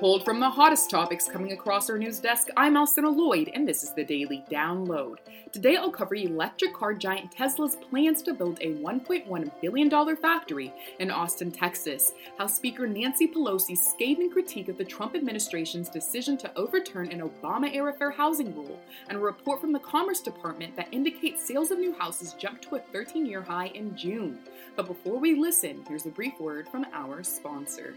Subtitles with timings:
[0.00, 3.82] Pulled from the hottest topics coming across our news desk, I'm Alcynna Lloyd, and this
[3.82, 5.16] is the Daily Download.
[5.50, 11.10] Today I'll cover electric car giant Tesla's plans to build a $1.1 billion factory in
[11.10, 17.10] Austin, Texas, how Speaker Nancy Pelosi's scathing critique of the Trump administration's decision to overturn
[17.10, 21.44] an Obama era fair housing rule, and a report from the Commerce Department that indicates
[21.44, 24.38] sales of new houses jumped to a 13 year high in June.
[24.76, 27.96] But before we listen, here's a brief word from our sponsor.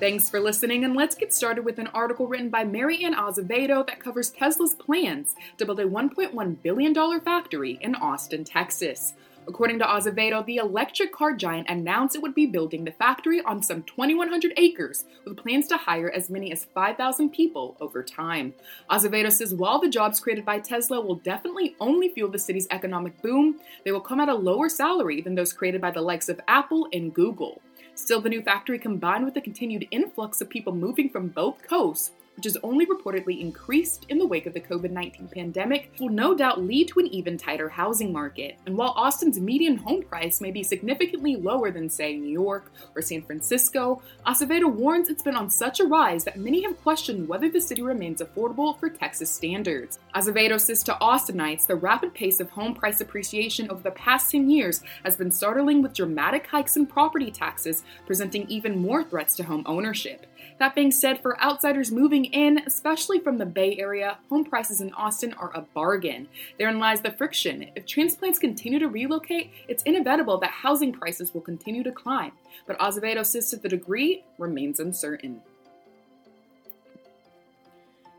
[0.00, 3.82] Thanks for listening, and let's get started with an article written by Mary Ann Azevedo
[3.88, 9.14] that covers Tesla's plans to build a $1.1 billion factory in Austin, Texas.
[9.48, 13.60] According to Azevedo, the electric car giant announced it would be building the factory on
[13.60, 18.54] some 2,100 acres, with plans to hire as many as 5,000 people over time.
[18.88, 23.20] Azevedo says while the jobs created by Tesla will definitely only fuel the city's economic
[23.20, 26.40] boom, they will come at a lower salary than those created by the likes of
[26.46, 27.60] Apple and Google.
[27.98, 32.12] Still, the new factory, combined with the continued influx of people moving from both coasts,
[32.38, 36.36] which has only reportedly increased in the wake of the COVID 19 pandemic, will no
[36.36, 38.56] doubt lead to an even tighter housing market.
[38.64, 43.02] And while Austin's median home price may be significantly lower than, say, New York or
[43.02, 47.48] San Francisco, Azevedo warns it's been on such a rise that many have questioned whether
[47.48, 49.98] the city remains affordable for Texas standards.
[50.14, 54.48] Azevedo says to Austinites the rapid pace of home price appreciation over the past 10
[54.48, 59.42] years has been startling, with dramatic hikes in property taxes presenting even more threats to
[59.42, 60.24] home ownership.
[60.58, 64.92] That being said, for outsiders moving in, especially from the Bay Area, home prices in
[64.94, 66.28] Austin are a bargain.
[66.58, 67.70] Therein lies the friction.
[67.76, 72.32] If transplants continue to relocate, it's inevitable that housing prices will continue to climb.
[72.66, 75.42] But Azevedo says that the degree remains uncertain.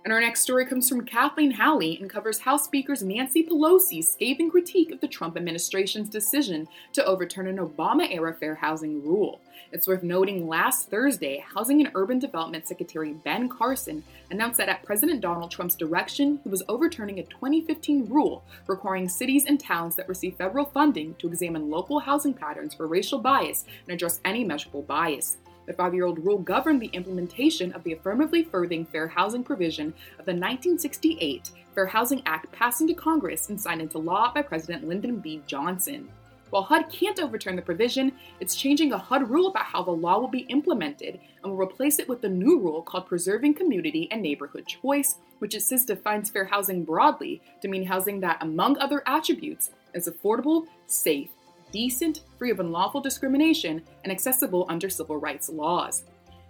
[0.05, 4.49] And our next story comes from Kathleen Howley and covers House Speaker Nancy Pelosi's scathing
[4.49, 9.41] critique of the Trump administration's decision to overturn an Obama era fair housing rule.
[9.73, 14.83] It's worth noting last Thursday, Housing and Urban Development Secretary Ben Carson announced that at
[14.83, 20.07] President Donald Trump's direction, he was overturning a 2015 rule requiring cities and towns that
[20.07, 24.81] receive federal funding to examine local housing patterns for racial bias and address any measurable
[24.81, 25.37] bias.
[25.69, 29.93] The five year old rule governed the implementation of the affirmatively furthering fair housing provision
[30.17, 34.87] of the 1968 Fair Housing Act passed into Congress and signed into law by President
[34.87, 35.43] Lyndon B.
[35.45, 36.09] Johnson.
[36.49, 40.17] While HUD can't overturn the provision, it's changing a HUD rule about how the law
[40.17, 44.23] will be implemented and will replace it with a new rule called Preserving Community and
[44.23, 49.03] Neighborhood Choice, which it says defines fair housing broadly to mean housing that, among other
[49.05, 51.29] attributes, is affordable, safe,
[51.71, 56.03] decent, free of unlawful discrimination, and accessible under civil rights laws.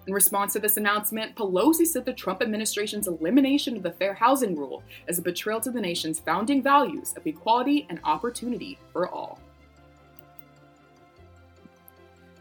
[0.07, 4.55] In response to this announcement, Pelosi said the Trump administration's elimination of the Fair Housing
[4.55, 9.38] Rule is a betrayal to the nation's founding values of equality and opportunity for all.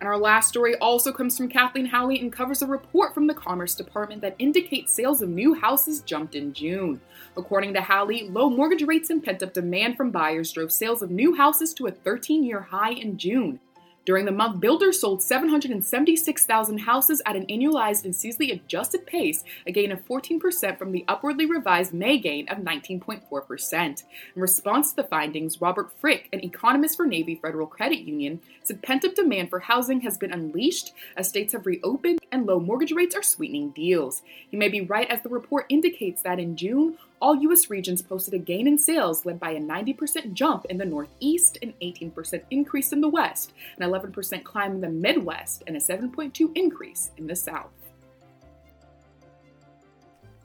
[0.00, 3.34] And our last story also comes from Kathleen Howley and covers a report from the
[3.34, 7.00] Commerce Department that indicates sales of new houses jumped in June.
[7.36, 11.10] According to Howley, low mortgage rates and pent up demand from buyers drove sales of
[11.10, 13.59] new houses to a 13 year high in June.
[14.08, 19.70] During the month, builders sold 776,000 houses at an annualized and seasonally adjusted pace, a
[19.70, 23.74] gain of 14% from the upwardly revised May gain of 19.4%.
[23.82, 24.00] In
[24.34, 29.04] response to the findings, Robert Frick, an economist for Navy Federal Credit Union, said pent
[29.04, 33.15] up demand for housing has been unleashed as states have reopened and low mortgage rates
[33.15, 34.22] are sweetening deals.
[34.50, 37.70] He may be right as the report indicates that in June, all U.S.
[37.70, 41.74] regions posted a gain in sales led by a 90% jump in the Northeast, an
[41.82, 47.10] 18% increase in the West, an 11% climb in the Midwest, and a 7.2 increase
[47.16, 47.70] in the South.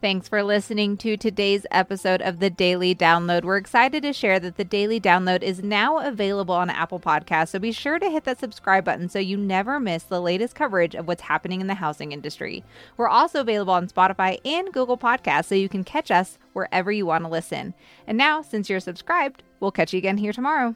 [0.04, 3.42] Thanks for listening to today's episode of the Daily Download.
[3.42, 7.58] We're excited to share that the Daily Download is now available on Apple Podcasts, so
[7.58, 11.08] be sure to hit that subscribe button so you never miss the latest coverage of
[11.08, 12.62] what's happening in the housing industry.
[12.98, 17.04] We're also available on Spotify and Google Podcasts, so you can catch us wherever you
[17.04, 17.74] want to listen.
[18.06, 20.74] And now, since you're subscribed, we'll catch you again here tomorrow.